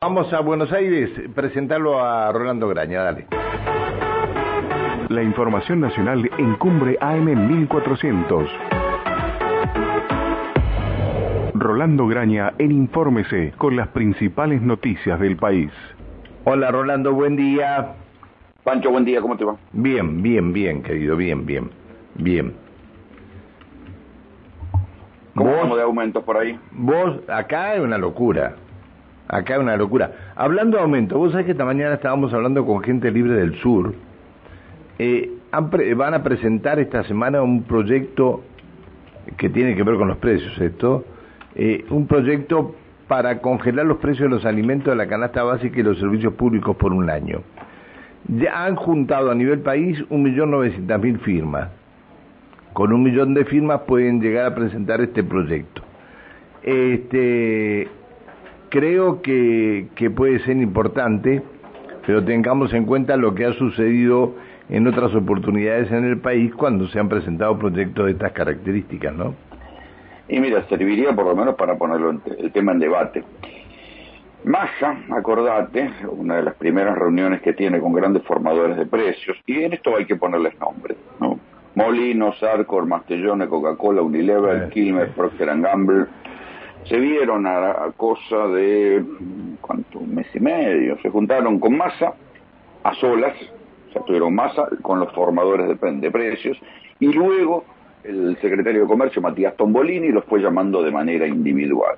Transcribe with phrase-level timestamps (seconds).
[0.00, 3.26] Vamos a Buenos Aires, presentarlo a Rolando Graña, dale.
[5.08, 8.48] La información nacional en Cumbre AM 1400.
[11.52, 15.72] Rolando Graña en Infórmese con las principales noticias del país.
[16.44, 17.96] Hola Rolando, buen día.
[18.62, 19.56] Pancho, buen día, ¿cómo te va?
[19.72, 21.70] Bien, bien, bien, querido, bien, bien,
[22.14, 22.54] bien.
[25.34, 26.56] ¿Cómo vamos de aumentos por ahí?
[26.70, 28.54] Vos, acá es una locura.
[29.28, 30.32] Acá una locura.
[30.36, 33.94] Hablando de aumento, vos sabés que esta mañana estábamos hablando con gente libre del sur.
[34.98, 35.30] Eh,
[35.96, 38.42] van a presentar esta semana un proyecto
[39.36, 41.04] que tiene que ver con los precios, esto,
[41.54, 42.74] eh, un proyecto
[43.06, 46.76] para congelar los precios de los alimentos de la canasta básica y los servicios públicos
[46.76, 47.42] por un año.
[48.28, 51.68] Ya han juntado a nivel país un millón novecientas mil firmas.
[52.72, 55.82] Con un millón de firmas pueden llegar a presentar este proyecto.
[56.62, 57.88] Este,
[58.68, 61.42] creo que, que puede ser importante,
[62.06, 64.34] pero tengamos en cuenta lo que ha sucedido
[64.68, 69.34] en otras oportunidades en el país cuando se han presentado proyectos de estas características, ¿no?
[70.28, 73.24] Y mira, serviría por lo menos para ponerlo el tema en debate.
[74.44, 79.62] Massa, acordate, una de las primeras reuniones que tiene con grandes formadores de precios, y
[79.62, 81.40] en esto hay que ponerles nombres, ¿no?
[81.74, 86.06] Molinos, Arcor, Mastellone, Coca-Cola, Unilever, Kilmer, Procter Gamble,
[86.84, 89.04] se vieron a, cosa de,
[89.60, 89.98] ¿cuánto?
[89.98, 92.14] Un mes y medio, se juntaron con Massa,
[92.82, 93.34] a solas,
[93.88, 96.58] o sea, tuvieron Massa con los formadores de, de precios,
[97.00, 97.64] y luego
[98.04, 101.96] el secretario de Comercio, Matías Tombolini, los fue llamando de manera individual.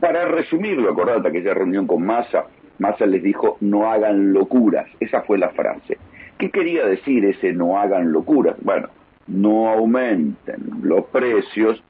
[0.00, 2.46] Para resumirlo, acordate aquella reunión con Massa,
[2.78, 5.98] Massa les dijo no hagan locuras, esa fue la frase.
[6.38, 8.56] ¿Qué quería decir ese no hagan locuras?
[8.62, 8.88] Bueno,
[9.26, 11.82] no aumenten los precios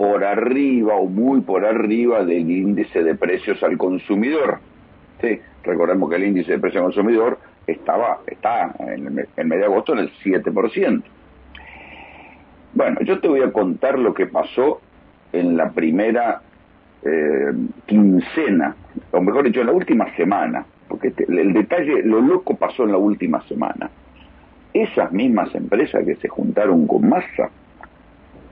[0.00, 4.58] por arriba o muy por arriba del índice de precios al consumidor.
[5.62, 9.06] Recordemos que el índice de precios al consumidor estaba, está en
[9.36, 11.02] el, mes de agosto en el 7%.
[12.72, 14.80] Bueno, yo te voy a contar lo que pasó
[15.34, 16.40] en la primera
[17.04, 17.52] eh,
[17.84, 18.74] quincena,
[19.10, 22.98] o mejor dicho, en la última semana, porque el detalle, lo loco pasó en la
[22.98, 23.90] última semana.
[24.72, 27.50] Esas mismas empresas que se juntaron con masa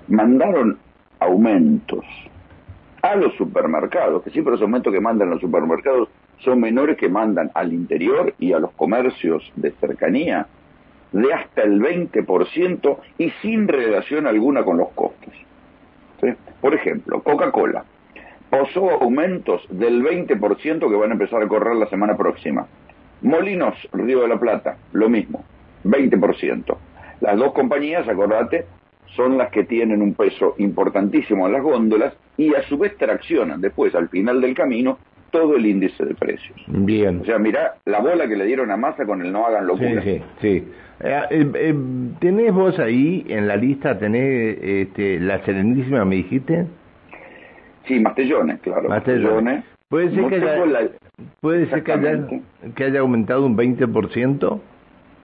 [0.08, 0.76] mandaron
[1.20, 2.04] aumentos
[3.02, 6.08] a los supermercados, que siempre los aumentos que mandan los supermercados
[6.38, 10.46] son menores que mandan al interior y a los comercios de cercanía,
[11.12, 15.32] de hasta el 20% y sin relación alguna con los costos.
[16.60, 17.84] Por ejemplo, Coca-Cola
[18.50, 22.66] posó aumentos del 20% que van a empezar a correr la semana próxima.
[23.22, 25.44] Molinos, Río de la Plata, lo mismo,
[25.84, 26.76] 20%.
[27.20, 28.66] Las dos compañías, acordate,
[29.16, 33.60] son las que tienen un peso importantísimo en las góndolas y a su vez traccionan
[33.60, 34.98] después, al final del camino,
[35.30, 36.56] todo el índice de precios.
[36.66, 37.20] Bien.
[37.20, 40.02] O sea, mirá la bola que le dieron a Massa con el no hagan locura.
[40.02, 40.68] Sí, sí, sí.
[41.00, 41.74] Eh, eh, eh,
[42.18, 46.66] ¿Tenés vos ahí en la lista, tenés este, la Serenísima, me dijiste?
[47.86, 48.88] Sí, Mastellones, claro.
[48.88, 49.64] Mastellones.
[49.88, 50.90] ¿Puede ser, que, haya,
[51.40, 52.26] ¿puede ser que, haya,
[52.74, 54.60] que haya aumentado un 20%?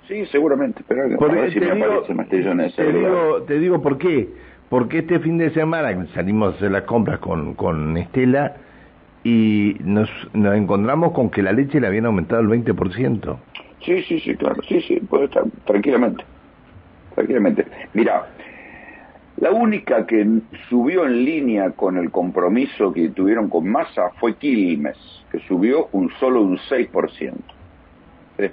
[0.09, 2.77] Sí, seguramente, pero a ver si me digo, aparece Mastellones.
[2.77, 4.29] Te digo, te digo por qué.
[4.69, 8.57] Porque este fin de semana salimos de las compras con, con Estela
[9.23, 13.37] y nos, nos encontramos con que la leche le habían aumentado el 20%.
[13.85, 16.25] Sí, sí, sí, claro, sí, sí, puede estar tranquilamente,
[17.15, 17.67] tranquilamente.
[17.93, 18.27] Mira,
[19.37, 20.27] la única que
[20.69, 24.97] subió en línea con el compromiso que tuvieron con Massa fue Quilmes,
[25.31, 27.33] que subió un solo un 6%.
[28.39, 28.51] Eh,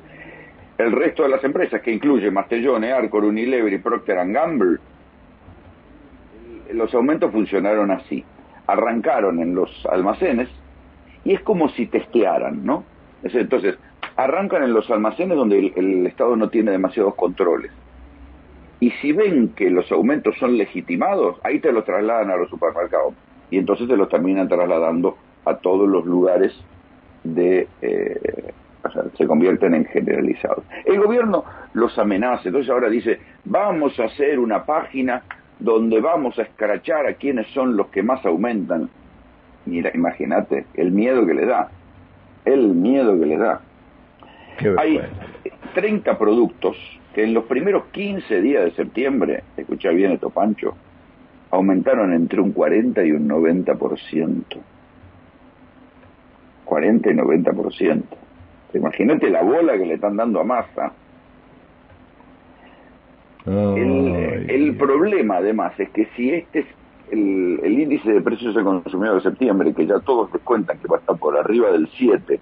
[0.82, 4.80] el resto de las empresas, que incluye Mastellone, Arcor, Unilever y Procter Gamble,
[6.74, 8.24] los aumentos funcionaron así.
[8.68, 10.50] Arrancaron en los almacenes
[11.24, 12.84] y es como si testearan, ¿no?
[13.24, 13.78] Entonces,
[14.16, 17.72] arrancan en los almacenes donde el Estado no tiene demasiados controles
[18.82, 23.14] y si ven que los aumentos son legitimados, ahí te los trasladan a los supermercados.
[23.52, 26.52] Y entonces te los terminan trasladando a todos los lugares
[27.24, 27.68] de...
[27.82, 30.64] Eh, o sea, se convierten en generalizados.
[30.86, 31.44] El gobierno
[31.74, 35.24] los amenaza, entonces ahora dice, vamos a hacer una página
[35.60, 38.90] donde vamos a escrachar a quienes son los que más aumentan.
[39.66, 41.70] Mira, imagínate, el miedo que le da,
[42.46, 43.62] el miedo que le da.
[44.78, 45.00] Hay
[45.76, 46.78] 30 productos
[47.14, 50.76] que en los primeros 15 días de septiembre, escucha bien esto Pancho,
[51.52, 54.44] aumentaron entre un 40 y un 90%.
[56.66, 58.04] 40 y 90%.
[58.74, 60.94] Imagínate la bola que le están dando a masa.
[63.46, 66.66] el, el, problema además es que si este es
[67.12, 70.88] el, el índice de precios del consumidor de septiembre, que ya todos les cuentan que
[70.88, 72.40] va a estar por arriba del 7,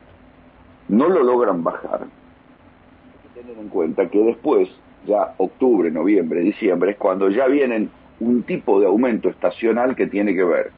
[0.90, 4.70] no lo logran bajar, hay que tener en cuenta que después,
[5.08, 7.90] ya octubre, noviembre, diciembre, es cuando ya vienen
[8.20, 10.72] un tipo de aumento estacional que tiene que ver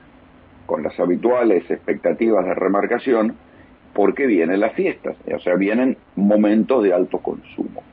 [0.66, 3.36] con las habituales expectativas de remarcación,
[3.94, 7.84] porque vienen las fiestas, o sea, vienen momentos de alto consumo.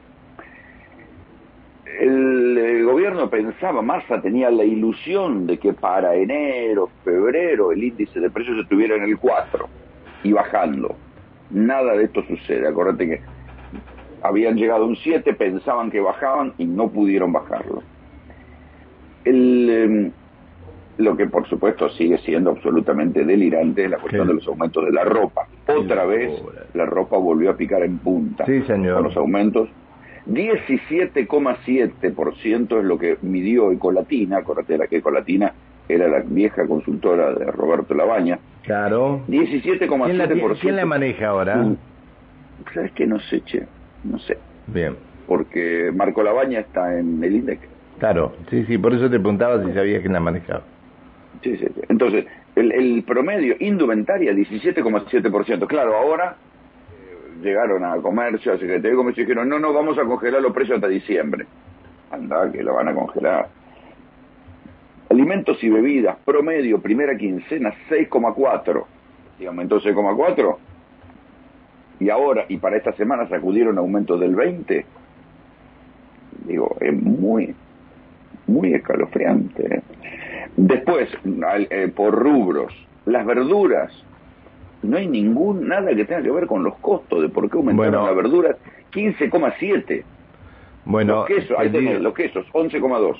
[2.00, 8.30] El, gobierno pensaba, Massa tenía la ilusión de que para enero, febrero, el índice de
[8.30, 9.68] precios estuviera en el 4
[10.22, 10.96] y bajando.
[11.50, 12.68] Nada de esto sucede.
[12.68, 13.20] Acuérdate que
[14.22, 17.82] habían llegado a un 7, pensaban que bajaban y no pudieron bajarlo.
[19.24, 20.12] El, em,
[20.98, 24.92] lo que por supuesto sigue siendo absolutamente delirante es la cuestión de los aumentos de
[24.92, 25.46] la ropa.
[25.68, 26.30] Otra vez
[26.74, 28.94] la ropa volvió a picar en punta sí, señor.
[28.94, 29.68] con los aumentos.
[30.26, 35.52] 17,7% es lo que midió Ecolatina, acuérdate que Ecolatina
[35.88, 38.38] era la vieja consultora de Roberto Labaña.
[38.62, 39.22] Claro.
[39.28, 40.58] 17,7%.
[40.60, 41.56] ¿Quién, la maneja ahora?
[41.56, 41.78] Mm.
[42.74, 43.06] ¿Sabes qué?
[43.06, 43.64] No sé, che.
[44.04, 44.36] No sé.
[44.66, 44.96] Bien.
[45.26, 47.60] Porque Marco Labaña está en el INDEC.
[47.98, 50.62] Claro, sí, sí, por eso te preguntaba si sabías quién la manejaba.
[51.42, 51.80] Sí, sí, sí.
[51.88, 52.26] Entonces,
[52.60, 55.66] el, promedio indumentaria 17,7%.
[55.66, 56.36] Claro, ahora
[56.90, 60.42] eh, llegaron a comercio, a Secretaría de Comercio y dijeron, no, no, vamos a congelar
[60.42, 61.46] los precios hasta diciembre.
[62.10, 63.48] Anda, que lo van a congelar.
[65.10, 68.84] Alimentos y bebidas, promedio, primera quincena, 6,4.
[69.40, 70.56] Y aumentó 6,4.
[72.00, 74.86] Y ahora, y para esta semana sacudieron aumentos del 20.
[76.46, 77.54] Digo, es muy,
[78.46, 79.76] muy escalofriante.
[79.76, 79.82] ¿eh?
[80.58, 81.08] Después,
[81.70, 82.74] eh, por rubros,
[83.06, 83.92] las verduras,
[84.82, 88.04] no hay ningún, nada que tenga que ver con los costos de por qué aumentaron
[88.04, 88.56] las verduras,
[88.90, 90.02] 15,7.
[90.84, 93.16] Bueno, los quesos, ahí tenés, los quesos, 11,2.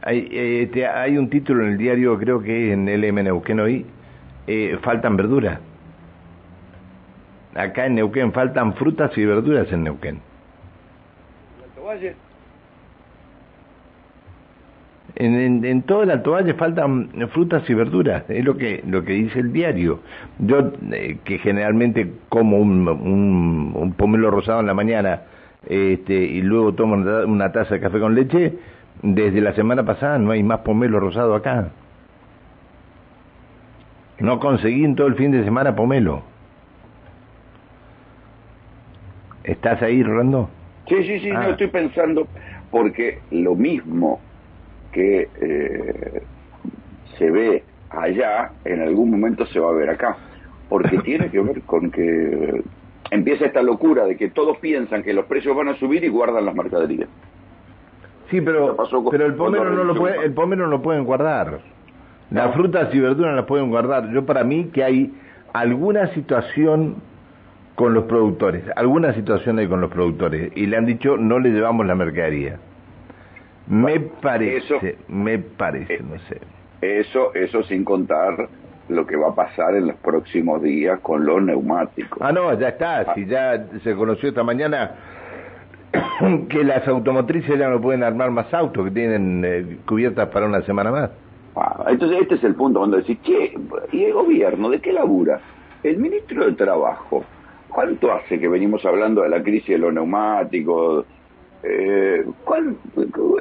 [0.00, 3.84] Hay, eh, hay un título en el diario, creo que en LM Neuquén hoy,
[4.46, 5.60] eh, faltan verduras.
[7.54, 10.20] Acá en Neuquén faltan frutas y verduras en Neuquén.
[12.00, 12.14] En,
[15.24, 19.40] en, todo el Alto Valle faltan frutas y verduras, es lo que lo que dice
[19.40, 20.00] el diario.
[20.38, 25.22] Yo, eh, que generalmente como un, un, pomelo rosado en la mañana
[25.66, 28.54] este, y luego tomo una taza de café con leche,
[29.02, 31.70] desde la semana pasada no hay más pomelo rosado acá.
[34.18, 36.22] No conseguí en todo el fin de semana pomelo.
[39.44, 40.48] ¿Estás ahí, Rolando?
[40.88, 41.50] Sí, sí, sí, no ah.
[41.50, 42.28] estoy pensando,
[42.70, 44.20] porque lo mismo
[44.92, 46.22] que eh,
[47.18, 50.16] se ve allá, en algún momento se va a ver acá.
[50.68, 52.62] Porque tiene que ver con que
[53.10, 56.46] empieza esta locura de que todos piensan que los precios van a subir y guardan
[56.46, 57.08] las mercaderías.
[58.30, 58.76] Sí, pero,
[59.10, 61.60] pero el pomelo no lo puede, el pomelo no lo pueden guardar.
[62.30, 64.10] Las frutas y verduras las pueden guardar.
[64.10, 65.12] Yo para mí que hay
[65.52, 66.96] alguna situación
[67.74, 71.50] con los productores, alguna situación hay con los productores y le han dicho no le
[71.50, 72.58] llevamos la mercadería.
[73.72, 76.38] Me parece, me parece, no sé.
[76.82, 78.50] Eso, eso sin contar
[78.90, 82.18] lo que va a pasar en los próximos días con los neumáticos.
[82.20, 82.98] Ah, no, ya está.
[82.98, 83.14] Ah.
[83.14, 84.90] Si ya se conoció esta mañana
[86.50, 90.60] que las automotrices ya no pueden armar más autos, que tienen eh, cubiertas para una
[90.66, 91.10] semana más.
[91.56, 93.58] Ah, entonces este es el punto cuando decís, ¿qué?
[93.92, 95.40] ¿Y el gobierno de qué labura?
[95.82, 97.24] El ministro de Trabajo,
[97.70, 101.06] ¿cuánto hace que venimos hablando de la crisis de los neumáticos,
[101.62, 102.76] eh, ¿cuál,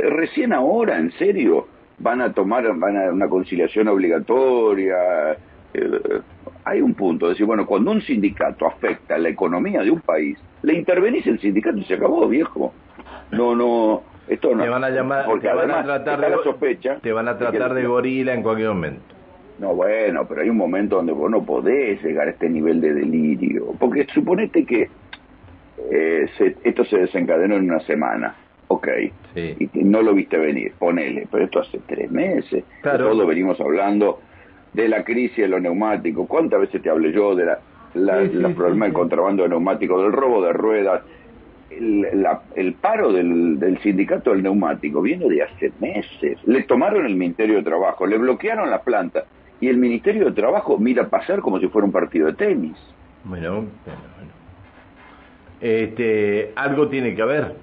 [0.09, 1.67] recién ahora, en serio,
[2.01, 5.33] van a tomar van a una conciliación obligatoria.
[5.73, 6.21] Eh,
[6.65, 10.37] hay un punto, de decir, bueno, cuando un sindicato afecta la economía de un país,
[10.61, 12.73] le intervenís el sindicato y se acabó, viejo.
[13.31, 14.63] No, no, esto no.
[14.63, 16.97] Te van a llamar, porque te van a tratar de, la sospecha.
[17.01, 19.15] Te van a tratar de, gorila en cualquier momento.
[19.59, 22.93] No, bueno, pero hay un momento donde vos no podés llegar a este nivel de
[22.93, 23.73] delirio.
[23.79, 24.89] Porque suponete que
[25.89, 26.29] eh,
[26.63, 28.35] esto se desencadenó en una semana,
[28.67, 28.87] ok,
[29.35, 33.09] y no lo viste venir, ponele, pero esto hace tres meses, claro.
[33.09, 34.19] todos venimos hablando
[34.73, 37.59] de la crisis de los neumáticos, ¿cuántas veces te hablé yo de la,
[37.93, 41.01] los problemas del contrabando de neumáticos, del robo de ruedas?
[41.69, 42.05] El,
[42.55, 46.37] el paro del, del, sindicato del neumático viene de hace meses.
[46.45, 49.23] Le tomaron el Ministerio de Trabajo, le bloquearon la planta
[49.61, 52.75] y el Ministerio de Trabajo mira pasar como si fuera un partido de tenis.
[53.23, 54.20] Bueno, bueno
[55.61, 57.55] este, algo tiene que haber.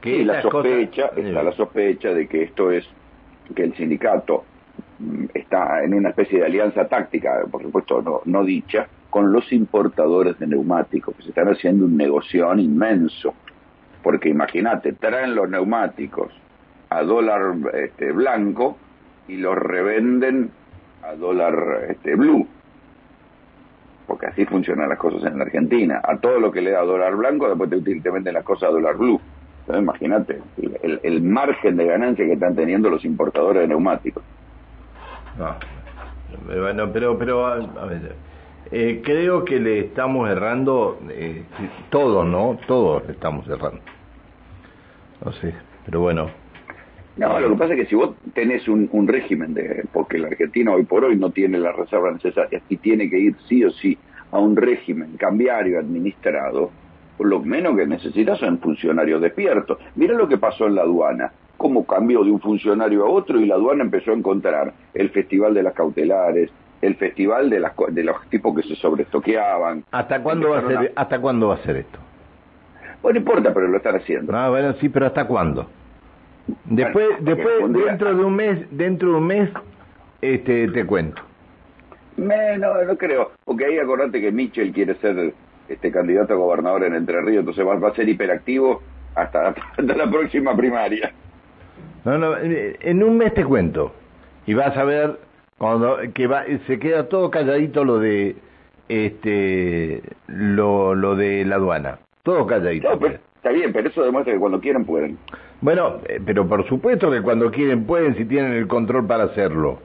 [0.00, 2.86] Que la sospecha, está la sospecha de que esto es,
[3.54, 4.44] que el sindicato
[4.98, 9.52] mm, está en una especie de alianza táctica, por supuesto no, no dicha, con los
[9.52, 13.34] importadores de neumáticos, que se están haciendo un negocio inmenso.
[14.02, 16.32] Porque imagínate, traen los neumáticos
[16.88, 18.78] a dólar este, blanco
[19.28, 20.50] y los revenden
[21.02, 22.48] a dólar este, blue
[24.10, 26.00] porque así funcionan las cosas en la Argentina.
[26.02, 28.72] A todo lo que le da dólar blanco, después te, te venden las cosas a
[28.72, 29.20] dólar blue.
[29.72, 30.42] Imagínate
[31.04, 34.24] el, margen de ganancia que están teniendo los importadores de neumáticos.
[35.38, 35.54] No.
[36.44, 38.16] Bueno, pero, pero a, ver,
[38.72, 41.44] eh, creo que le estamos errando, eh,
[41.90, 42.58] todos, ¿no?
[42.66, 43.80] Todos le estamos errando.
[45.24, 45.54] No sé,
[45.86, 46.39] pero bueno.
[47.16, 50.28] No, lo que pasa es que si vos tenés un, un régimen de, porque la
[50.28, 53.70] Argentina hoy por hoy no tiene la reserva necesaria y tiene que ir sí o
[53.70, 53.98] sí
[54.32, 56.70] a un régimen cambiario administrado,
[57.18, 59.78] lo menos que necesitas son funcionarios despiertos.
[59.96, 63.46] Mira lo que pasó en la aduana, cómo cambió de un funcionario a otro y
[63.46, 66.50] la aduana empezó a encontrar el festival de las cautelares,
[66.80, 69.84] el festival de, las, de los tipos que se sobrestoqueaban.
[69.90, 71.98] ¿Hasta cuándo, va a ser, ¿Hasta cuándo va a ser esto?
[73.02, 74.34] Bueno, no importa, pero lo están haciendo.
[74.34, 75.66] Ah, bueno, sí, pero ¿hasta cuándo?
[76.64, 79.50] Después, después dentro de un mes, dentro de un mes,
[80.22, 81.22] este, te cuento.
[82.16, 85.32] Me, no, no creo, porque ahí acordate que Mitchell quiere ser
[85.68, 88.82] este candidato a gobernador en Entre Ríos, entonces va, a ser hiperactivo
[89.14, 91.12] hasta, hasta la próxima primaria.
[92.04, 93.92] No, no, en un mes te cuento.
[94.46, 95.18] Y vas a ver
[95.58, 98.34] cuando que va, se queda todo calladito lo de
[98.88, 101.98] este lo, lo de la aduana.
[102.22, 102.90] Todo calladito.
[103.36, 105.18] está bien, pero eso demuestra que cuando quieren pueden.
[105.60, 109.78] Bueno, eh, pero por supuesto que cuando quieren pueden si tienen el control para hacerlo.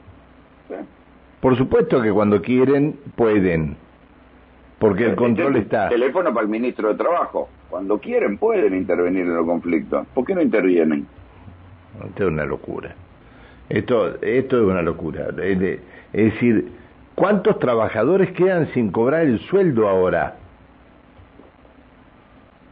[1.41, 3.77] Por supuesto que cuando quieren pueden.
[4.79, 5.89] Porque el control está.
[5.89, 7.49] Teléfono para el ministro de Trabajo.
[7.69, 10.07] Cuando quieren pueden intervenir en los conflictos.
[10.13, 11.07] ¿Por qué no intervienen?
[12.03, 12.95] Esto es una locura.
[13.69, 15.27] Esto, esto es una locura.
[15.41, 15.79] Es,
[16.11, 16.71] decir,
[17.15, 20.35] ¿cuántos trabajadores quedan sin cobrar el sueldo ahora?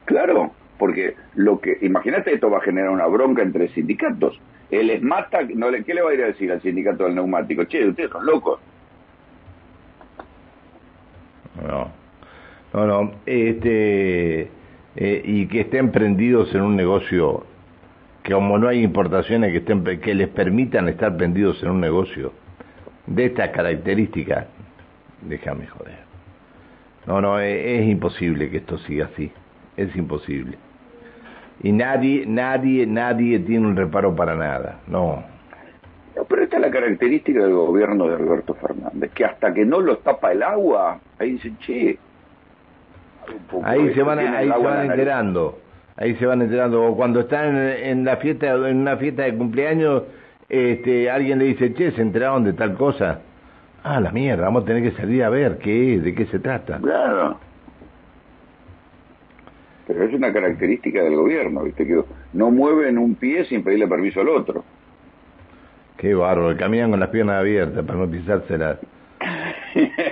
[0.05, 0.51] Claro,
[0.83, 4.37] porque lo que, imagínate, esto va a generar una bronca entre sindicatos.
[4.69, 7.63] El ESMATA, no le, ¿qué le va a ir a decir al sindicato del neumático?
[7.63, 8.59] Che, ustedes son locos.
[11.65, 11.89] No,
[12.73, 13.11] no, no.
[13.25, 14.49] Este,
[14.97, 17.45] eh, y que estén prendidos en un negocio
[18.21, 22.33] que como no hay importaciones que, estén, que les permitan estar prendidos en un negocio
[23.07, 24.47] de estas características,
[25.21, 25.99] déjame joder.
[27.07, 29.31] No, no, es, es, imposible que esto siga así,
[29.77, 30.57] es imposible.
[31.61, 35.23] Y nadie, nadie, nadie tiene un reparo para nada, no.
[36.15, 39.79] no pero esta es la característica del gobierno de Alberto Fernández, que hasta que no
[39.79, 41.97] lo tapa el agua, ahí dicen, che,
[43.63, 45.59] ahí se van, ahí se van enterando,
[45.95, 46.85] ahí se van enterando.
[46.85, 50.03] O cuando están en, la fiesta, en una fiesta de cumpleaños,
[50.49, 53.19] este, alguien le dice, che, se enteraron de tal cosa.
[53.83, 56.39] Ah, la mierda, vamos a tener que salir a ver qué es, de qué se
[56.39, 56.77] trata.
[56.77, 57.37] Claro.
[59.87, 61.85] Pero es una característica del gobierno, ¿viste?
[61.85, 62.01] Que
[62.33, 64.63] no mueven un pie sin pedirle permiso al otro.
[65.97, 68.79] Qué bárbaro, caminan con las piernas abiertas para no pisárselas.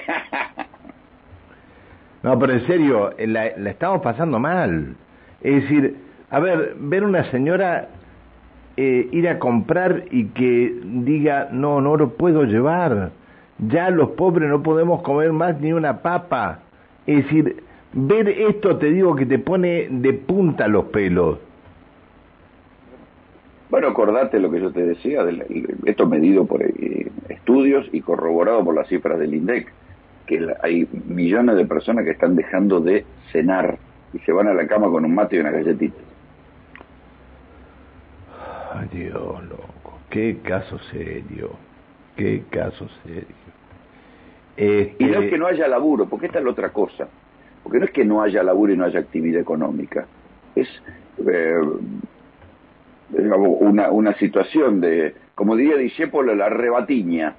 [2.24, 4.96] No, pero en serio, la, estamos pasando mal.
[5.42, 5.96] Es decir,
[6.30, 7.90] a ver, ver una señora
[8.78, 13.12] eh, ir a comprar y que diga, no, no lo puedo llevar,
[13.58, 16.60] ya los pobres no podemos comer más ni una papa.
[17.08, 17.64] Es decir,
[17.94, 21.40] ver esto te digo que te pone de punta los pelos.
[23.70, 28.64] Bueno, acordate lo que yo te decía, de esto medido por eh, estudios y corroborado
[28.66, 29.72] por las cifras del INDEC
[30.28, 33.78] que hay millones de personas que están dejando de cenar
[34.14, 35.98] y se van a la cama con un mate y una galletita.
[38.74, 40.00] Ay, Dios, loco.
[40.10, 41.52] Qué caso serio.
[42.16, 43.42] Qué caso serio.
[45.00, 47.08] Y no es que no haya laburo, porque esta es la otra cosa.
[47.64, 50.06] Porque no es que no haya laburo y no haya actividad económica.
[50.56, 50.68] Es
[51.28, 51.62] eh,
[53.14, 57.36] una, situación de, como diría Discépolo, la rebatiña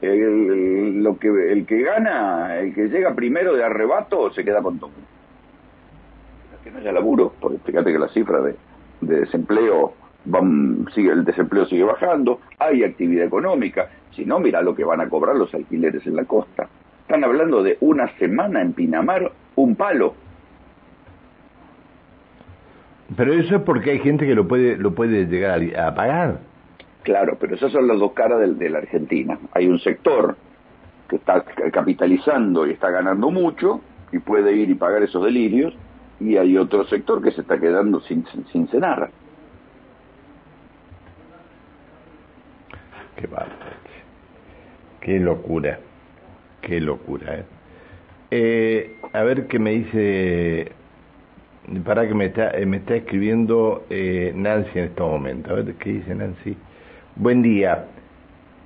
[0.00, 4.90] el, que, gana, el que llega primero de arrebato, se queda con todo.
[6.62, 8.54] Que no haya laburo, porque fíjate que la cifra de,
[9.00, 15.00] desempleo, van, el desempleo sigue bajando, hay actividad económica, si no, mira lo que van
[15.00, 16.68] a cobrar los alquileres en la costa.
[17.08, 20.12] Están hablando de una semana en Pinamar, un palo.
[23.16, 26.40] Pero eso es porque hay gente que lo puede, lo puede llegar a pagar.
[27.04, 29.38] Claro, pero esas son las dos caras de, la Argentina.
[29.54, 30.36] Hay un sector
[31.08, 33.80] que está capitalizando y está ganando mucho
[34.12, 35.72] y puede ir y pagar esos delirios,
[36.20, 39.08] y hay otro sector que se está quedando sin, sin, cenar.
[43.16, 43.26] Qué
[45.00, 45.78] Qué locura.
[46.68, 47.44] Qué locura, ¿eh?
[48.30, 48.96] ¿eh?
[49.14, 50.70] a ver qué me dice.
[51.82, 55.50] Para que me está, me está escribiendo eh, Nancy en este momento.
[55.50, 56.58] A ver qué dice Nancy.
[57.16, 57.86] Buen día.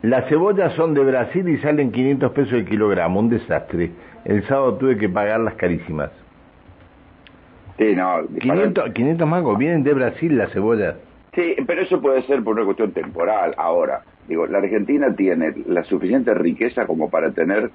[0.02, 3.92] Las cebollas son de Brasil y salen 500 pesos el kilogramo, un desastre.
[4.24, 6.10] El sábado tuve que pagarlas carísimas.
[7.78, 8.26] Sí, no.
[8.40, 10.96] 500, 500 mangos, vienen de Brasil las cebollas.
[11.36, 13.54] Sí, pero eso puede ser por una cuestión temporal.
[13.56, 17.70] Ahora, digo, la Argentina tiene la suficiente riqueza como para tener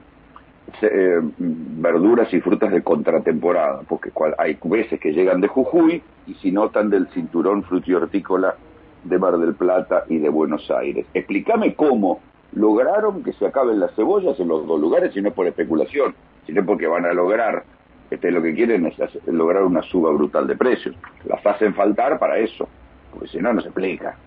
[0.81, 6.51] eh, verduras y frutas de contratemporada, porque hay veces que llegan de Jujuy y si
[6.51, 8.55] notan del cinturón frutihortícola
[9.03, 11.05] de Mar del Plata y de Buenos Aires.
[11.13, 12.19] Explícame cómo
[12.53, 16.13] lograron que se acaben las cebollas en los dos lugares, si no es por especulación,
[16.45, 17.63] sino porque van a lograr,
[18.11, 18.97] este, lo que quieren es
[19.27, 20.95] lograr una suba brutal de precios.
[21.25, 22.67] Las hacen faltar para eso,
[23.11, 24.17] porque si no, no se explica.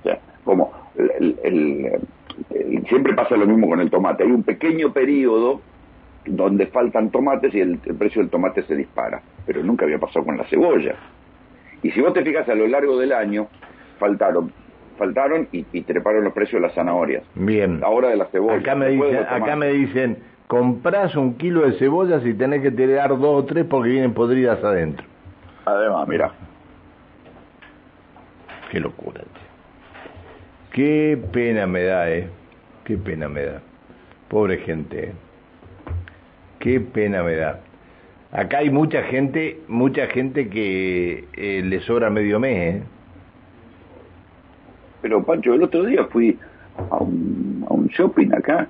[0.00, 0.72] O sea, como
[2.88, 4.24] siempre pasa lo mismo con el tomate.
[4.24, 5.60] Hay un pequeño periodo
[6.24, 10.24] donde faltan tomates y el, el, precio del tomate se dispara, pero nunca había pasado
[10.24, 10.94] con la cebolla.
[11.82, 13.48] Y si vos te fijas a lo largo del año,
[13.98, 14.52] faltaron
[15.02, 17.24] faltaron y, treparon los precios de las zanahorias.
[17.34, 17.80] Bien.
[17.80, 18.60] La hora de las cebollas.
[18.60, 23.10] Acá me, dicen, acá me dicen, compras un kilo de cebollas y tenés que tirar
[23.10, 25.04] dos o tres porque vienen podridas adentro.
[25.64, 26.32] Además, mira.
[28.70, 29.22] Qué locura.
[30.72, 32.28] Qué pena me da, eh.
[32.84, 33.60] Qué pena me da.
[34.28, 35.08] Pobre gente.
[35.08, 35.12] Eh.
[36.62, 37.58] Qué pena me da.
[38.30, 42.82] Acá hay mucha gente, mucha gente que eh, le sobra medio mes, ¿eh?
[45.02, 46.38] Pero Pancho, el otro día fui
[46.88, 48.68] a un, a un shopping acá,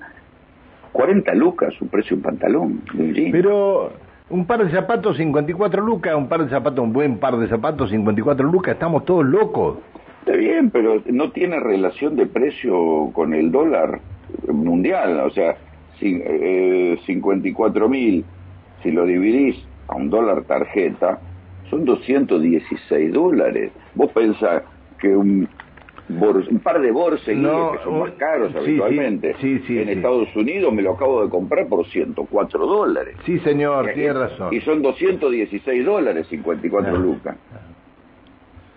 [0.92, 3.92] 40 lucas su precio un pantalón de Pero
[4.30, 7.90] un par de zapatos 54 lucas, un par de zapatos, un buen par de zapatos
[7.90, 9.76] 54 lucas, estamos todos locos.
[10.20, 14.00] Está bien, pero no tiene relación de precio con el dólar
[14.48, 15.56] mundial, o sea,
[16.02, 18.24] eh, 54 mil,
[18.82, 19.56] si lo dividís
[19.88, 21.20] a un dólar tarjeta,
[21.70, 23.72] son 216 dólares.
[23.94, 24.62] Vos pensás
[24.98, 25.48] que un,
[26.08, 29.34] un par de borseguíes que son más caros habitualmente.
[29.40, 33.16] en Estados Unidos me lo acabo de comprar por 104 dólares.
[33.24, 34.52] Sí, señor, tiene razón.
[34.52, 37.36] Y son 216 dólares, 54 lucas.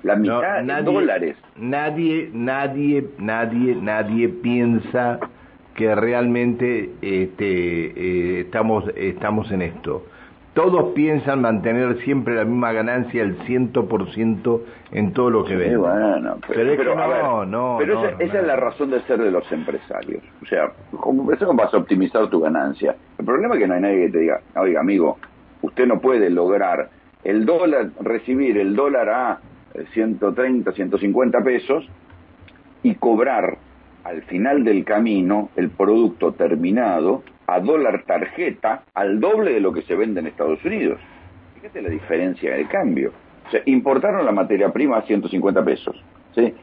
[0.03, 1.37] La mitad nadie, dólares.
[1.57, 5.19] Nadie, nadie, nadie, nadie piensa
[5.75, 10.03] que realmente este, eh, estamos, estamos en esto
[10.55, 15.57] todos piensan mantener siempre la misma ganancia, el ciento por ciento en todo lo que
[15.57, 15.77] ven.
[15.77, 20.23] bueno, pero, no, no, pero esa, es la razón de ser de los empresarios.
[20.41, 22.95] O sea, ¿cómo, ¿cómo vas a optimizar tu ganancia?
[23.19, 25.17] El problema es que no hay nadie que te diga, oiga amigo,
[25.61, 26.89] usted no puede lograr
[27.25, 29.39] el dólar, recibir el dólar a
[29.93, 31.85] 130, 150 pesos
[32.81, 33.57] y cobrar
[34.05, 39.81] al final del camino el producto terminado a dólar tarjeta al doble de lo que
[39.81, 40.99] se vende en Estados Unidos.
[41.55, 43.11] Fíjate la diferencia de cambio.
[43.47, 46.03] O sea, importaron la materia prima a 150 pesos,
[46.35, 46.53] ¿sí?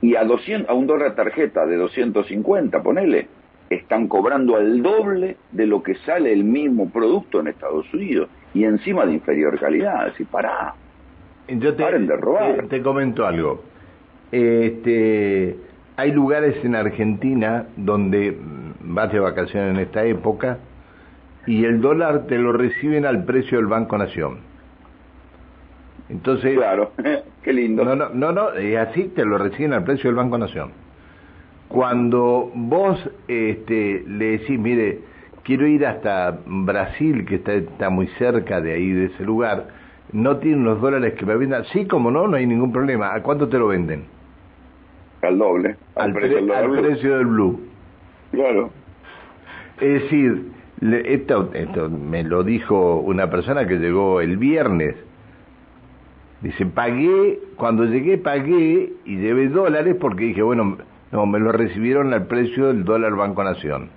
[0.00, 3.28] Y a, 200, a un dólar tarjeta de 250, ponele,
[3.68, 8.64] están cobrando al doble de lo que sale el mismo producto en Estados Unidos y
[8.64, 10.06] encima de inferior calidad.
[10.06, 10.74] Así, pará.
[11.48, 12.56] Yo te, Paren de robar.
[12.62, 13.62] Te, te comento algo.
[14.30, 15.56] Este,
[15.98, 18.38] hay lugares en Argentina donde
[18.82, 20.58] vas de vacaciones en esta época
[21.44, 24.38] y el dólar te lo reciben al precio del Banco Nación.
[26.08, 26.92] Entonces, claro,
[27.42, 27.84] qué lindo.
[27.84, 30.70] No, no, no, no, es así, te lo reciben al precio del Banco Nación.
[31.66, 35.00] Cuando vos este, le decís, mire,
[35.42, 39.66] quiero ir hasta Brasil, que está, está muy cerca de ahí, de ese lugar,
[40.12, 41.64] no tienen los dólares que me vendan.
[41.72, 43.12] Sí, como no, no hay ningún problema.
[43.12, 44.16] ¿A cuánto te lo venden?
[45.22, 45.76] Al doble.
[45.96, 47.60] Al, precio, al precio del blue.
[48.30, 48.70] Claro.
[49.80, 54.96] Es decir, esto, esto me lo dijo una persona que llegó el viernes.
[56.40, 60.78] Dice, pagué, cuando llegué pagué y llevé dólares porque dije, bueno,
[61.10, 63.90] no, me lo recibieron al precio del dólar Banco Nación.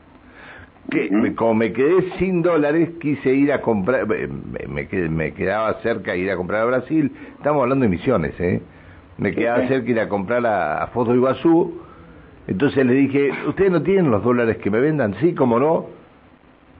[0.89, 6.31] Que, Como me quedé sin dólares, quise ir a comprar, me, me, quedaba cerca ir
[6.31, 8.61] a comprar a Brasil, estamos hablando de misiones, ¿eh?
[9.17, 11.81] Me quedaba cerca ir a comprar a, a Foto Iguazú,
[12.47, 15.15] entonces le dije, ¿ustedes no tienen los dólares que me vendan?
[15.21, 15.85] Sí, como no.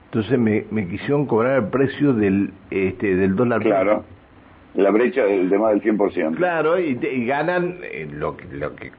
[0.06, 3.62] Entonces me, me quisieron cobrar el precio del, este, del dólar.
[3.62, 4.04] Claro,
[4.74, 6.36] la brecha del, de más del 100%.
[6.36, 8.44] Claro, y, y ganan eh, lo, que...
[8.52, 8.92] Lo que,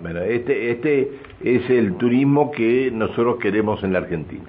[0.00, 1.10] bueno, este, este
[1.42, 4.48] es el turismo que nosotros queremos en la Argentina.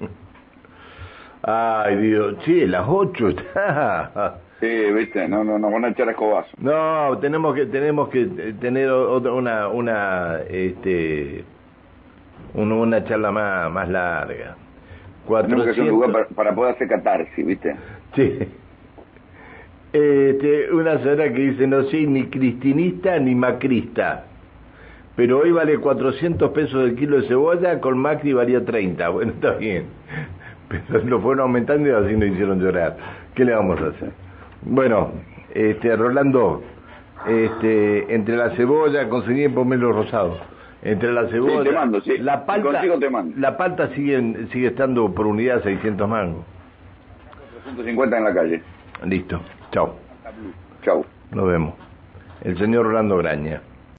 [1.42, 4.40] Ay, Dios, sí, las 8 está.
[4.60, 6.48] Sí, viste, no, no, no van a echar escobazo.
[6.58, 8.24] No, tenemos que, tenemos que
[8.58, 11.44] tener otra, una, una, este,
[12.54, 14.56] una, charla más, más larga.
[15.26, 15.42] 400...
[15.46, 17.76] Tenemos que hacer un lugar para, poder hacer catarsis, viste.
[18.14, 18.38] Sí.
[19.92, 24.24] Este, una señora que dice, no soy ni cristinista ni macrista,
[25.16, 29.08] pero hoy vale 400 pesos el kilo de cebolla, con Macri valía 30.
[29.10, 29.84] Bueno, está bien.
[30.68, 32.96] Pero lo fueron aumentando y así nos hicieron llorar.
[33.36, 34.25] ¿Qué le vamos a hacer?
[34.66, 35.12] Bueno,
[35.54, 36.62] este, Rolando,
[37.26, 40.38] este, entre la cebolla, conseguí pomelo rosado.
[40.82, 42.18] Entre la cebolla, Sí, te mando, sí.
[42.18, 43.34] la palta, consigo, te mando.
[43.38, 46.44] la palta sigue, sigue estando por unidad 600 mangos.
[47.64, 48.62] 150 en la calle.
[49.04, 49.40] Listo,
[49.72, 49.96] chao,
[50.82, 51.04] Chau.
[51.32, 51.74] nos vemos.
[52.44, 53.60] El señor Rolando Graña.